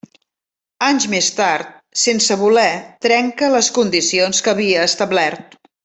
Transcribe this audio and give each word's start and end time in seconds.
Anys 0.85 1.05
més 1.11 1.27
tard, 1.41 1.69
sense 2.05 2.37
voler 2.45 2.67
trenca 3.07 3.51
les 3.57 3.71
condicions 3.79 4.45
que 4.49 4.55
havia 4.57 4.89
establert. 4.93 5.61